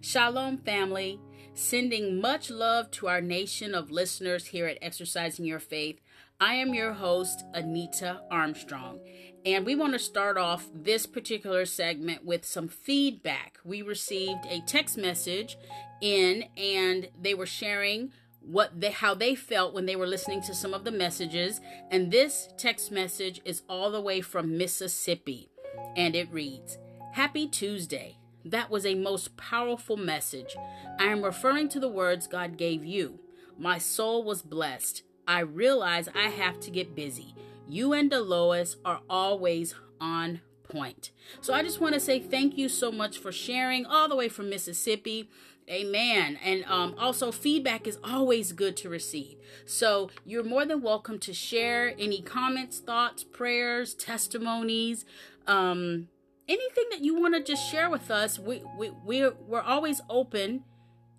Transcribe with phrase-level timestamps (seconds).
[0.00, 1.20] Shalom, family.
[1.54, 6.00] Sending much love to our nation of listeners here at Exercising Your Faith.
[6.40, 9.00] I am your host, Anita Armstrong,
[9.46, 13.58] and we want to start off this particular segment with some feedback.
[13.64, 15.56] We received a text message
[16.00, 20.54] in, and they were sharing what they how they felt when they were listening to
[20.54, 21.60] some of the messages
[21.92, 25.48] and this text message is all the way from Mississippi
[25.96, 26.76] and it reads
[27.12, 30.56] Happy Tuesday that was a most powerful message.
[30.98, 33.20] I am referring to the words God gave you.
[33.58, 35.02] My soul was blessed.
[35.26, 37.34] I realize I have to get busy.
[37.68, 41.10] You and Deloise are always on point.
[41.40, 44.28] So I just want to say thank you so much for sharing all the way
[44.28, 45.28] from Mississippi.
[45.70, 46.38] Amen.
[46.42, 49.36] And um, also, feedback is always good to receive.
[49.64, 55.04] So you're more than welcome to share any comments, thoughts, prayers, testimonies.
[55.46, 56.08] Um,
[56.48, 60.64] anything that you want to just share with us, we, we, we're, we're always open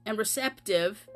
[0.05, 1.07] and receptive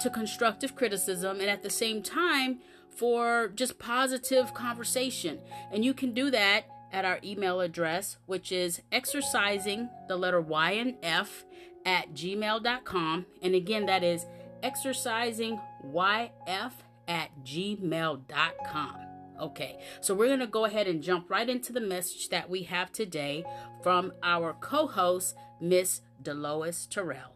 [0.00, 2.60] to constructive criticism and at the same time
[2.90, 5.40] for just positive conversation.
[5.70, 10.72] And you can do that at our email address, which is exercising the letter Y
[10.72, 11.44] and F
[11.84, 13.26] at gmail.com.
[13.42, 14.26] And again, that is
[14.62, 16.72] exercising YF
[17.06, 19.05] at gmail.com.
[19.38, 22.62] Okay, so we're going to go ahead and jump right into the message that we
[22.64, 23.44] have today
[23.82, 27.34] from our co host, Miss Deloise Terrell.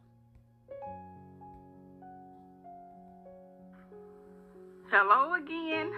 [4.91, 5.93] Hello again.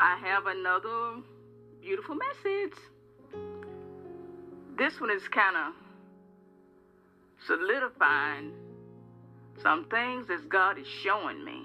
[0.00, 1.22] I have another
[1.80, 2.76] beautiful message.
[4.78, 5.74] This one is kind of
[7.46, 8.52] solidifying
[9.62, 11.62] some things that God is showing me.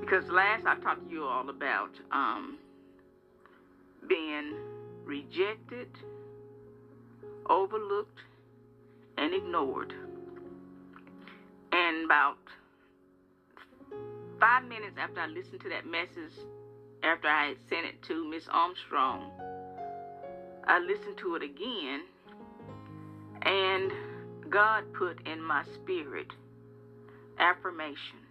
[0.00, 2.58] Because last I talked to you all about um,
[4.08, 4.54] being
[5.04, 5.88] rejected,
[7.48, 8.20] overlooked,
[9.16, 9.92] and ignored.
[11.72, 12.38] And about
[14.40, 16.32] five minutes after I listened to that message,
[17.02, 19.30] after I had sent it to Miss Armstrong,
[20.66, 22.02] I listened to it again,
[23.42, 23.92] and
[24.50, 26.28] God put in my spirit
[27.38, 28.27] affirmation.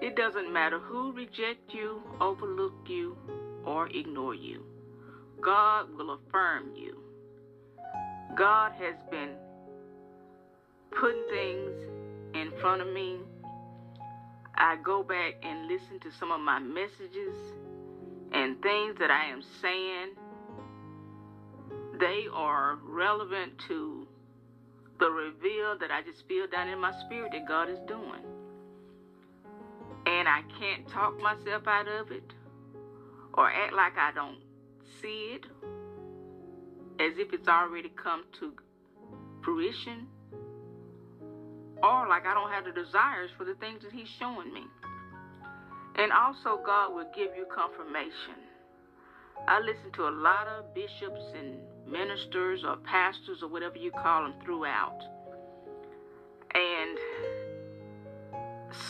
[0.00, 3.16] It doesn't matter who reject you, overlook you,
[3.64, 4.62] or ignore you.
[5.40, 6.98] God will affirm you.
[8.36, 9.30] God has been
[10.92, 11.72] putting things
[12.34, 13.18] in front of me.
[14.54, 17.36] I go back and listen to some of my messages
[18.32, 20.14] and things that I am saying.
[21.98, 24.06] They are relevant to
[25.00, 28.37] the reveal that I just feel down in my spirit that God is doing
[30.08, 32.32] and I can't talk myself out of it
[33.34, 34.38] or act like I don't
[35.02, 35.44] see it
[36.98, 38.54] as if it's already come to
[39.44, 40.06] fruition
[41.82, 44.62] or like I don't have the desires for the things that He's showing me.
[45.96, 48.38] And also, God will give you confirmation.
[49.46, 54.22] I listen to a lot of bishops and ministers or pastors or whatever you call
[54.22, 54.98] them throughout.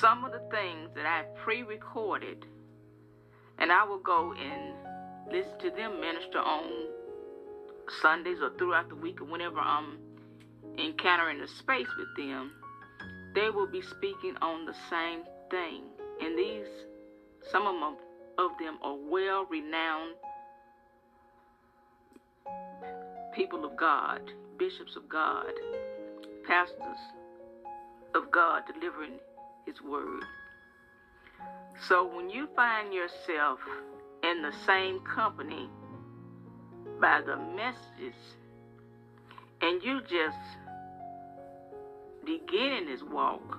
[0.00, 2.47] Some of the things that I pre recorded,
[3.59, 4.75] and I will go and
[5.33, 6.65] listen to them minister on
[8.03, 9.99] Sundays or throughout the week or whenever I'm
[10.78, 12.53] encountering a space with them,
[13.34, 15.83] they will be speaking on the same thing.
[16.21, 16.66] And these,
[17.50, 17.97] some of them,
[18.39, 20.15] of them are well renowned
[23.34, 24.21] people of God,
[24.59, 25.53] bishops of God,
[26.47, 26.99] pastors
[28.15, 29.19] of God delivering
[29.69, 30.25] his Word.
[31.89, 33.61] So when you find yourself
[34.23, 35.69] in the same company
[37.01, 38.19] by the messages
[39.61, 40.37] and you just
[42.25, 43.59] beginning this walk,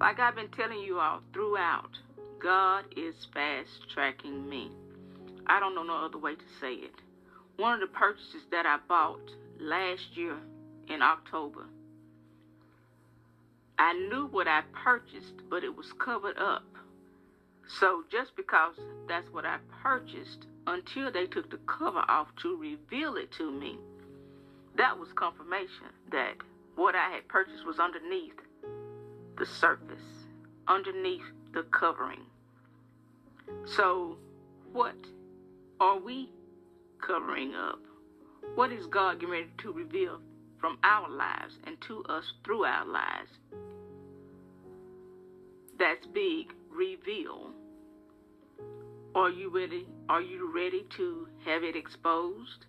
[0.00, 1.90] like I've been telling you all throughout,
[2.40, 4.70] God is fast tracking me.
[5.46, 6.94] I don't know no other way to say it.
[7.56, 9.30] One of the purchases that I bought
[9.60, 10.36] last year
[10.88, 11.66] in October
[13.82, 16.62] I knew what I purchased, but it was covered up.
[17.80, 18.76] So just because
[19.08, 23.80] that's what I purchased, until they took the cover off to reveal it to me,
[24.76, 26.34] that was confirmation that
[26.76, 28.36] what I had purchased was underneath
[29.36, 30.28] the surface,
[30.68, 32.22] underneath the covering.
[33.64, 34.16] So,
[34.72, 34.94] what
[35.80, 36.30] are we
[37.00, 37.80] covering up?
[38.54, 40.20] What is God getting ready to reveal
[40.60, 43.30] from our lives and to us through our lives?
[45.82, 47.50] That's big reveal.
[49.16, 49.84] Are you ready?
[50.08, 52.66] Are you ready to have it exposed?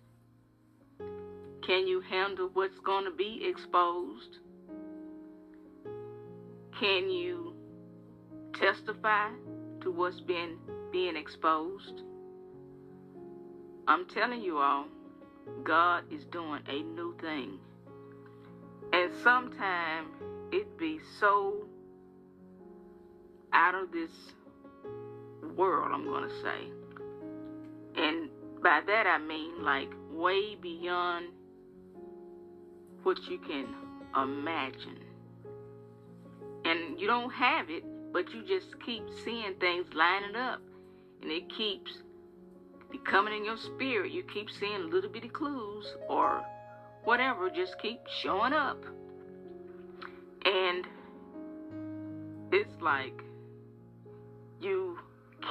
[1.64, 4.38] Can you handle what's going to be exposed?
[6.80, 7.54] Can you
[8.52, 9.28] testify
[9.82, 10.58] to what's been
[10.90, 12.02] being exposed?
[13.86, 14.86] I'm telling you all,
[15.62, 17.60] God is doing a new thing.
[18.92, 20.08] And sometimes
[20.50, 21.68] it be so
[23.54, 24.10] out of this
[25.56, 28.02] world, I'm going to say.
[28.02, 28.28] And
[28.62, 31.26] by that I mean like way beyond
[33.02, 33.66] what you can
[34.16, 34.98] imagine.
[36.64, 40.60] And you don't have it, but you just keep seeing things lining up.
[41.22, 41.90] And it keeps
[42.90, 44.12] becoming in your spirit.
[44.12, 46.42] You keep seeing little bitty clues or
[47.04, 48.82] whatever, just keep showing up.
[50.44, 50.86] And
[52.50, 53.22] it's like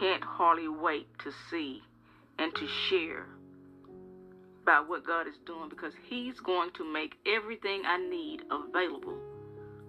[0.04, 1.82] can't hardly wait to see
[2.38, 3.26] and to share
[4.62, 9.18] about what God is doing because He's going to make everything I need available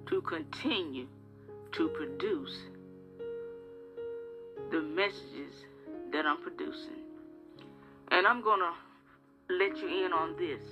[0.08, 1.08] to continue
[1.72, 2.56] to produce
[4.70, 5.52] the messages
[6.12, 7.02] that I'm producing.
[8.12, 10.62] And I'm going to let you in on this.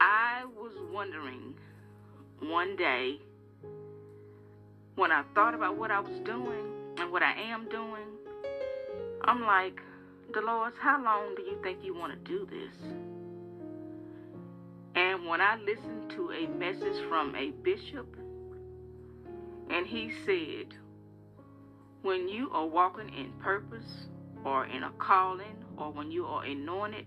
[0.00, 1.52] I was wondering
[2.40, 3.18] one day
[4.96, 6.66] when I thought about what I was doing
[6.98, 8.06] and what I am doing,
[9.22, 9.80] I'm like,
[10.32, 12.74] Dolores, how long do you think you want to do this?
[14.94, 18.16] And when I listened to a message from a bishop,
[19.70, 20.74] and he said,
[22.02, 24.06] when you are walking in purpose
[24.44, 27.06] or in a calling or when you are anointed,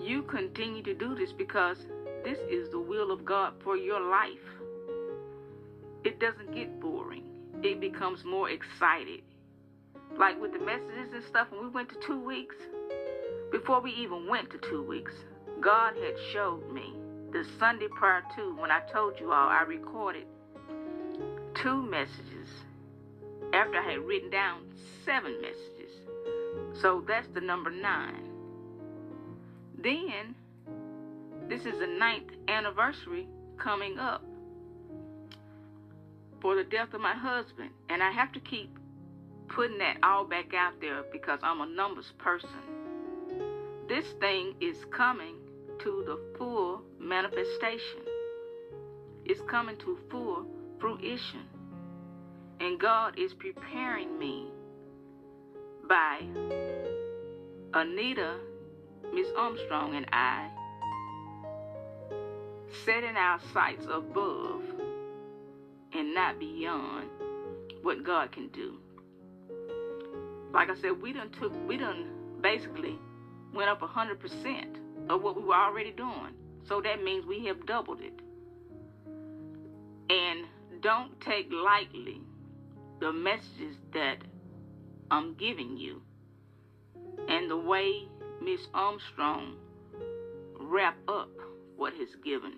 [0.00, 1.76] you continue to do this because
[2.24, 4.59] this is the will of God for your life.
[6.04, 7.24] It doesn't get boring.
[7.62, 9.22] It becomes more excited.
[10.16, 12.56] Like with the messages and stuff, when we went to two weeks,
[13.52, 15.12] before we even went to two weeks,
[15.60, 16.94] God had showed me
[17.32, 20.24] the Sunday prior to when I told you all I recorded
[21.54, 22.48] two messages
[23.52, 24.62] after I had written down
[25.04, 25.92] seven messages.
[26.80, 28.28] So that's the number nine.
[29.78, 30.34] Then,
[31.48, 34.22] this is the ninth anniversary coming up
[36.40, 37.70] for the death of my husband.
[37.88, 38.78] And I have to keep
[39.48, 42.48] putting that all back out there because I'm a numbers person.
[43.88, 45.36] This thing is coming
[45.80, 48.04] to the full manifestation.
[49.24, 50.46] It's coming to full
[50.78, 51.46] fruition.
[52.60, 54.48] And God is preparing me
[55.88, 56.20] by
[57.74, 58.36] Anita,
[59.12, 60.50] Miss Armstrong, and I
[62.84, 64.62] setting our sights above
[65.92, 67.08] and not beyond
[67.82, 68.76] what God can do.
[70.52, 72.06] Like I said, we done took, we done
[72.40, 72.98] basically
[73.54, 74.78] went up a hundred percent
[75.08, 76.34] of what we were already doing.
[76.68, 78.12] So that means we have doubled it.
[80.10, 80.46] And
[80.82, 82.20] don't take lightly
[83.00, 84.18] the messages that
[85.10, 86.02] I'm giving you
[87.28, 88.08] and the way
[88.42, 89.56] Miss Armstrong
[90.58, 91.30] wrap up
[91.76, 92.54] what is given.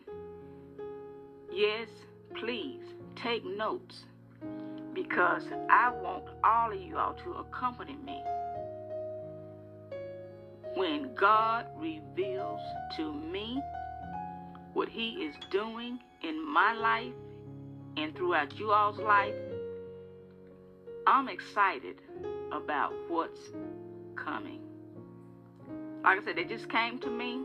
[1.52, 1.88] Yes,
[2.34, 2.82] please
[3.16, 4.04] take notes
[4.94, 8.22] because I want all of you all to accompany me
[10.74, 12.60] when God reveals
[12.96, 13.60] to me
[14.72, 17.12] what He is doing in my life
[17.96, 19.34] and throughout you all's life
[21.06, 21.96] I'm excited
[22.52, 23.40] about what's
[24.14, 24.60] coming.
[26.04, 27.42] Like I said, they just came to me,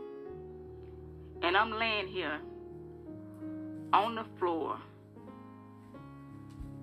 [1.42, 2.38] and I'm laying here
[3.92, 4.78] on the floor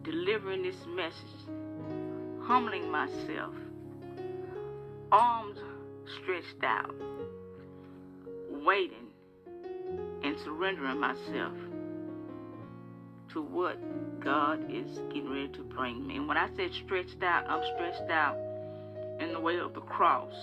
[0.05, 1.49] delivering this message,
[2.43, 3.53] humbling myself,
[5.11, 5.57] arms
[6.21, 6.93] stretched out,
[8.51, 9.07] waiting
[10.23, 11.53] and surrendering myself
[13.33, 13.77] to what
[14.21, 16.17] God is getting ready to bring me.
[16.17, 18.37] And when I said stretched out, I'm stretched out
[19.19, 20.33] in the way of the cross.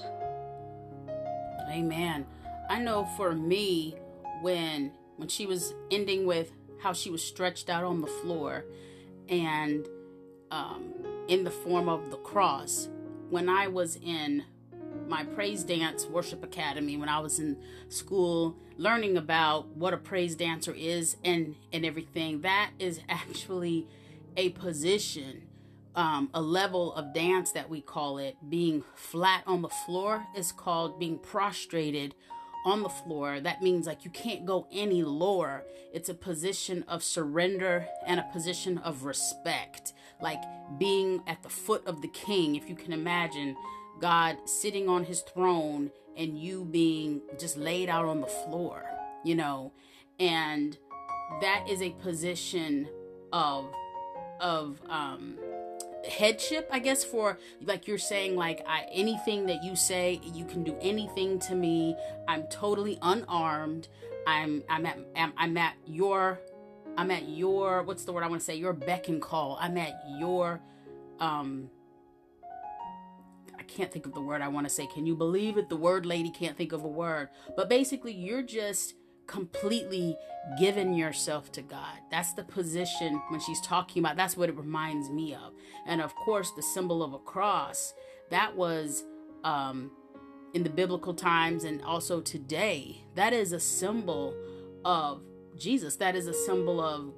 [1.70, 2.26] Amen.
[2.68, 3.96] I know for me,
[4.42, 6.50] when when she was ending with
[6.82, 8.64] how she was stretched out on the floor,
[9.32, 9.88] and
[10.50, 10.92] um,
[11.26, 12.88] in the form of the cross,
[13.30, 14.44] when I was in
[15.08, 17.56] my praise dance worship academy when I was in
[17.88, 23.88] school learning about what a praise dancer is and and everything that is actually
[24.36, 25.42] a position
[25.94, 28.36] um, a level of dance that we call it.
[28.48, 32.14] Being flat on the floor is called being prostrated
[32.64, 35.64] on the floor that means like you can't go any lower.
[35.92, 39.92] It's a position of surrender and a position of respect.
[40.20, 40.42] Like
[40.78, 43.56] being at the foot of the king if you can imagine
[44.00, 48.84] God sitting on his throne and you being just laid out on the floor,
[49.24, 49.72] you know,
[50.20, 50.76] and
[51.40, 52.88] that is a position
[53.32, 53.72] of
[54.40, 55.38] of um
[56.08, 60.64] headship i guess for like you're saying like i anything that you say you can
[60.64, 61.96] do anything to me
[62.28, 63.88] i'm totally unarmed
[64.26, 66.40] i'm i'm at i'm, I'm at your
[66.96, 69.78] i'm at your what's the word i want to say your beck and call i'm
[69.78, 70.60] at your
[71.20, 71.70] um
[73.58, 74.88] I can't think of the word I want to say.
[74.88, 75.68] Can you believe it?
[75.68, 77.28] The word lady can't think of a word.
[77.56, 78.94] But basically, you're just
[79.26, 80.16] completely
[80.58, 81.98] given yourself to God.
[82.10, 84.16] That's the position when she's talking about.
[84.16, 85.54] That's what it reminds me of.
[85.86, 87.94] And of course, the symbol of a cross.
[88.30, 89.04] That was
[89.44, 89.90] um,
[90.54, 93.04] in the biblical times and also today.
[93.14, 94.34] That is a symbol
[94.84, 95.22] of
[95.56, 95.96] Jesus.
[95.96, 97.12] That is a symbol of,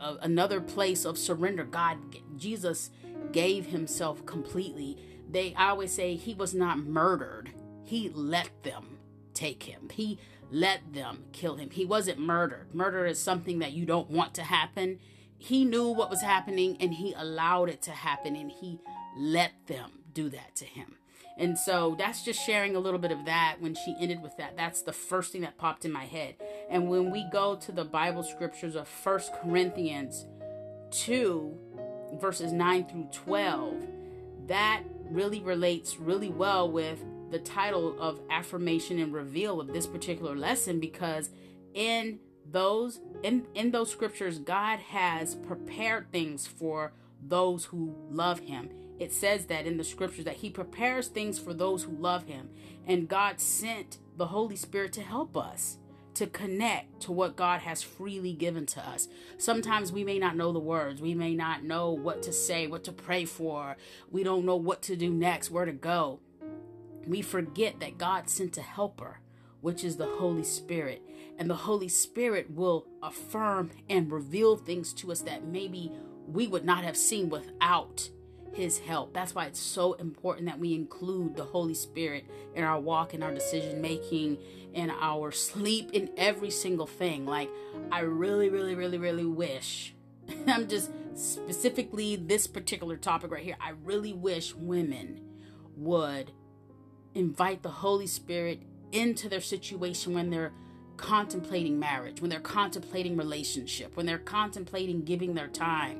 [0.00, 1.64] of another place of surrender.
[1.64, 1.98] God,
[2.36, 2.90] Jesus
[3.32, 4.98] gave himself completely.
[5.30, 7.50] They I always say he was not murdered.
[7.84, 8.91] He let them
[9.34, 9.88] take him.
[9.92, 10.18] He
[10.50, 11.70] let them kill him.
[11.70, 12.74] He wasn't murdered.
[12.74, 14.98] Murder is something that you don't want to happen.
[15.38, 18.78] He knew what was happening and he allowed it to happen and he
[19.16, 20.96] let them do that to him.
[21.38, 24.56] And so that's just sharing a little bit of that when she ended with that.
[24.56, 26.36] That's the first thing that popped in my head.
[26.68, 30.26] And when we go to the Bible scriptures of First Corinthians
[30.90, 31.58] 2,
[32.20, 33.86] verses 9 through 12,
[34.48, 40.36] that really relates really well with the title of affirmation and reveal of this particular
[40.36, 41.30] lesson because
[41.74, 46.92] in those in in those scriptures God has prepared things for
[47.24, 48.68] those who love him.
[48.98, 52.50] It says that in the scriptures that he prepares things for those who love him
[52.86, 55.78] and God sent the Holy Spirit to help us
[56.14, 59.08] to connect to what God has freely given to us.
[59.38, 62.84] Sometimes we may not know the words, we may not know what to say, what
[62.84, 63.78] to pray for,
[64.10, 66.20] we don't know what to do next, where to go
[67.06, 69.20] we forget that God sent a helper,
[69.60, 71.02] which is the Holy Spirit.
[71.38, 75.92] And the Holy Spirit will affirm and reveal things to us that maybe
[76.26, 78.08] we would not have seen without
[78.52, 79.14] his help.
[79.14, 83.22] That's why it's so important that we include the Holy Spirit in our walk, in
[83.22, 84.38] our decision making,
[84.74, 87.26] in our sleep, in every single thing.
[87.26, 87.50] Like,
[87.90, 89.94] I really, really, really, really wish.
[90.46, 93.56] I'm just specifically this particular topic right here.
[93.60, 95.20] I really wish women
[95.76, 96.32] would
[97.14, 98.60] invite the Holy Spirit
[98.92, 100.52] into their situation when they're
[100.96, 105.98] contemplating marriage, when they're contemplating relationship, when they're contemplating giving their time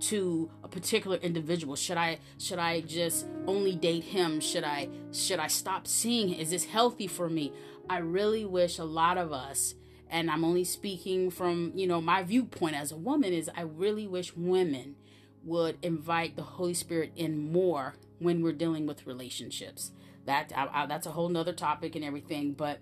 [0.00, 1.76] to a particular individual.
[1.76, 4.40] Should i should i just only date him?
[4.40, 7.52] Should i should i stop seeing is this healthy for me?
[7.88, 9.74] I really wish a lot of us
[10.10, 14.06] and i'm only speaking from you know my viewpoint as a woman is i really
[14.06, 14.96] wish women
[15.44, 19.92] would invite the holy spirit in more when we're dealing with relationships
[20.30, 22.78] that I, I, that's a whole nother topic and everything but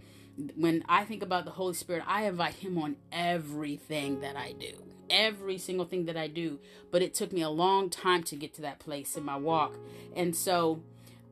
[0.55, 4.83] when i think about the holy spirit i invite him on everything that i do.
[5.11, 6.59] Every single thing that i do.
[6.91, 9.75] But it took me a long time to get to that place in my walk.
[10.15, 10.83] And so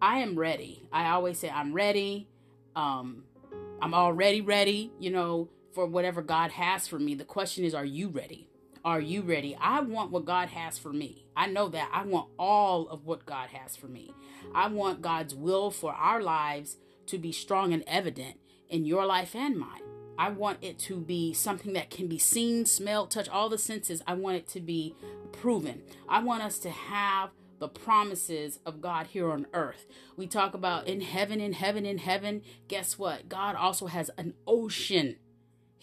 [0.01, 0.83] i am ready.
[0.93, 2.29] I always say i'm ready.
[2.75, 3.25] Um
[3.83, 7.15] i'm already ready you know for whatever god has for me.
[7.15, 8.49] The question is are you ready
[8.87, 9.59] are you ready?
[9.61, 11.27] I want what God has for me.
[11.37, 11.91] I know that.
[11.93, 14.15] I want all of what God has for me.
[14.55, 16.77] I want God's will for our lives
[17.07, 18.37] to be strong and evident
[18.69, 19.83] in your life and mine.
[20.17, 24.03] I want it to be something that can be seen, smelled, touch all the senses.
[24.07, 24.95] I want it to be
[25.33, 25.83] proven.
[26.09, 29.87] I want us to have the promises of God here on earth.
[30.17, 32.43] We talk about in heaven, in heaven, in heaven.
[32.69, 33.29] Guess what?
[33.29, 35.17] God also has an ocean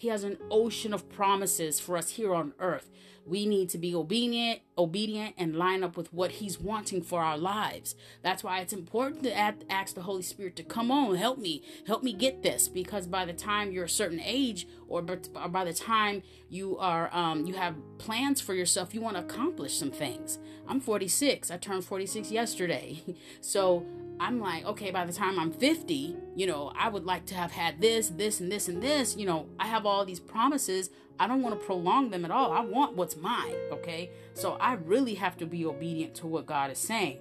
[0.04, 2.90] he has an ocean of promises for us here on earth.
[3.24, 7.38] We need to be obedient, obedient, and line up with what He's wanting for our
[7.38, 7.94] lives.
[8.22, 12.02] That's why it's important to ask the Holy Spirit to come on, help me, help
[12.02, 12.68] me get this.
[12.68, 17.46] Because by the time you're a certain age, or by the time you are, um,
[17.46, 20.38] you have plans for yourself, you want to accomplish some things.
[20.68, 21.50] I'm 46.
[21.50, 23.02] I turned 46 yesterday,
[23.40, 23.86] so
[24.20, 27.52] I'm like, okay, by the time I'm 50, you know, I would like to have
[27.52, 29.16] had this, this, and this, and this.
[29.16, 30.90] You know, I have all these promises.
[31.18, 32.52] I don't want to prolong them at all.
[32.52, 34.10] I want what's mine, okay?
[34.34, 37.18] So I really have to be obedient to what God is saying.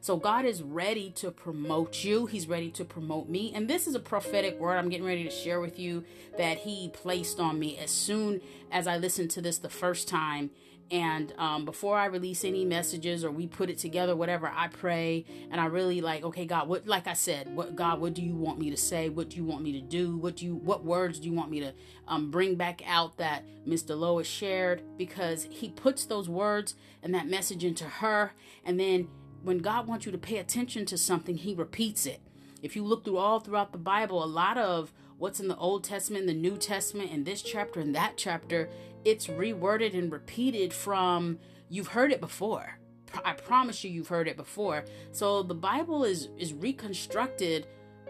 [0.00, 2.26] So God is ready to promote you.
[2.26, 3.52] He's ready to promote me.
[3.54, 6.04] And this is a prophetic word I'm getting ready to share with you
[6.36, 8.40] that He placed on me as soon
[8.72, 10.50] as I listened to this the first time
[10.90, 15.24] and um, before I release any messages or we put it together, whatever, I pray
[15.50, 18.34] and I really like, okay, God, what, like I said, what God, what do you
[18.34, 19.08] want me to say?
[19.08, 20.16] What do you want me to do?
[20.16, 21.72] What do you, what words do you want me to
[22.08, 23.98] um, bring back out that Mr.
[23.98, 24.82] Lois shared?
[24.98, 28.32] Because he puts those words and that message into her,
[28.64, 29.08] and then
[29.42, 32.20] when God wants you to pay attention to something, he repeats it.
[32.62, 35.84] If you look through all throughout the Bible, a lot of what's in the Old
[35.84, 38.68] Testament, the New Testament, in this chapter and that chapter,
[39.04, 41.38] it's reworded and repeated from
[41.68, 42.80] you've heard it before.
[43.24, 44.84] I promise you, you've heard it before.
[45.12, 47.68] So the Bible is is reconstructed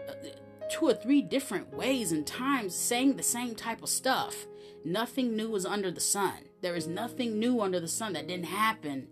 [0.09, 0.13] uh,
[0.71, 4.47] two or three different ways and times, saying the same type of stuff.
[4.83, 6.49] Nothing new is under the sun.
[6.61, 9.07] There is nothing new under the sun that didn't happen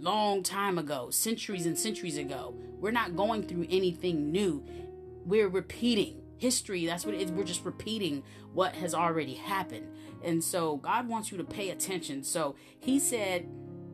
[0.00, 2.56] long time ago, centuries and centuries ago.
[2.80, 4.64] We're not going through anything new.
[5.24, 6.86] We're repeating history.
[6.86, 7.14] That's what.
[7.14, 9.86] We're just repeating what has already happened.
[10.24, 12.24] And so God wants you to pay attention.
[12.24, 13.46] So he said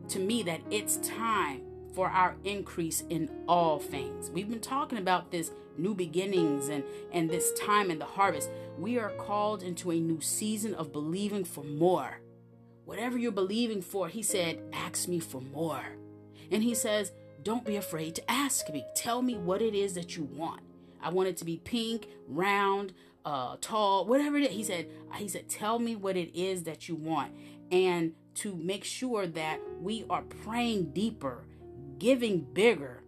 [0.09, 1.61] to me that it's time
[1.93, 4.29] for our increase in all things.
[4.29, 8.49] We've been talking about this new beginnings and and this time in the harvest.
[8.77, 12.21] We are called into a new season of believing for more.
[12.85, 15.83] Whatever you're believing for, he said, ask me for more.
[16.49, 17.11] And he says,
[17.43, 18.85] don't be afraid to ask me.
[18.95, 20.61] Tell me what it is that you want.
[21.01, 22.93] I want it to be pink, round,
[23.25, 24.55] uh, tall, whatever it is.
[24.55, 27.33] He said, he said, tell me what it is that you want.
[27.71, 31.45] And to make sure that we are praying deeper,
[31.99, 33.03] giving bigger,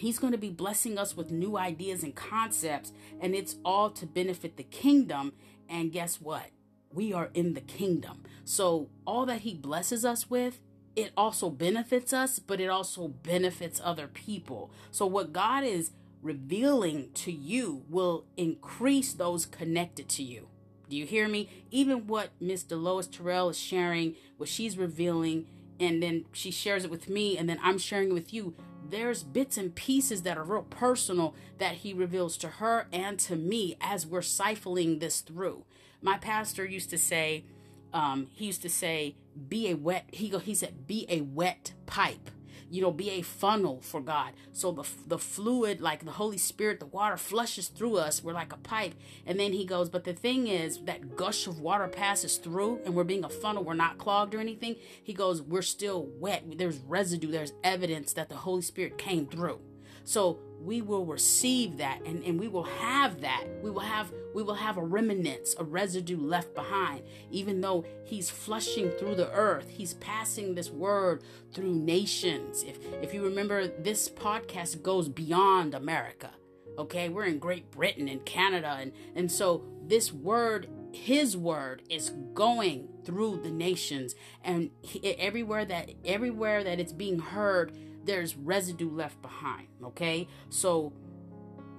[0.00, 2.90] He's going to be blessing us with new ideas and concepts,
[3.20, 5.34] and it's all to benefit the kingdom.
[5.68, 6.46] And guess what?
[6.90, 8.22] We are in the kingdom.
[8.44, 10.60] So, all that He blesses us with,
[10.96, 14.70] it also benefits us, but it also benefits other people.
[14.90, 15.90] So, what God is
[16.22, 20.48] revealing to you will increase those connected to you.
[20.88, 21.48] Do you hear me?
[21.70, 25.46] Even what Miss Deloise Terrell is sharing, what she's revealing,
[25.78, 28.54] and then she shares it with me, and then I'm sharing it with you.
[28.88, 33.36] There's bits and pieces that are real personal that he reveals to her and to
[33.36, 35.64] me as we're siphoning this through.
[36.02, 37.44] My pastor used to say,
[37.92, 39.14] um, he used to say,
[39.48, 42.30] be a wet, he go, he said, be a wet pipe
[42.70, 44.32] you know, be a funnel for God.
[44.52, 48.22] So the the fluid, like the Holy Spirit, the water flushes through us.
[48.22, 48.94] We're like a pipe.
[49.26, 52.94] And then he goes, but the thing is that gush of water passes through and
[52.94, 53.64] we're being a funnel.
[53.64, 54.76] We're not clogged or anything.
[55.02, 56.44] He goes, we're still wet.
[56.56, 57.30] There's residue.
[57.30, 59.60] There's evidence that the Holy Spirit came through.
[60.04, 63.44] So we will receive that and, and we will have that.
[63.62, 67.02] We will have we will have a remnants, a residue left behind.
[67.30, 72.62] Even though he's flushing through the earth, he's passing this word through nations.
[72.62, 76.30] If if you remember, this podcast goes beyond America.
[76.78, 82.10] Okay, we're in Great Britain and Canada, and, and so this word, his word, is
[82.32, 87.76] going through the nations, and he, everywhere that everywhere that it's being heard,
[88.10, 89.68] there's residue left behind.
[89.84, 90.92] Okay, so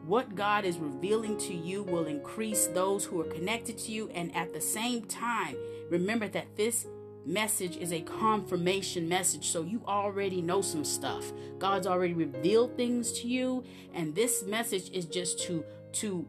[0.06, 4.10] what God is revealing to you will increase those who are connected to you.
[4.16, 5.58] And at the same time,
[5.90, 6.88] remember that this
[7.26, 9.50] message is a confirmation message.
[9.50, 11.34] So you already know some stuff.
[11.60, 13.66] God's already revealed things to you.
[13.94, 16.26] And this message is just to, to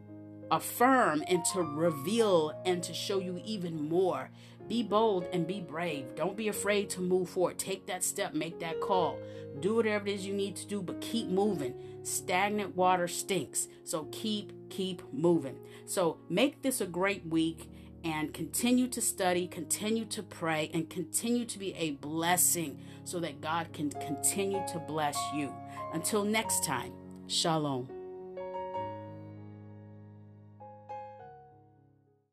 [0.51, 4.29] affirm and to reveal and to show you even more.
[4.67, 6.15] Be bold and be brave.
[6.15, 7.59] Don't be afraid to move forward.
[7.59, 9.19] Take that step, make that call.
[9.59, 11.75] Do whatever it is you need to do, but keep moving.
[12.03, 13.67] Stagnant water stinks.
[13.83, 15.59] So keep, keep moving.
[15.85, 17.69] So make this a great week
[18.03, 23.41] and continue to study, continue to pray, and continue to be a blessing so that
[23.41, 25.53] God can continue to bless you.
[25.93, 26.91] Until next time,
[27.27, 27.92] shalom.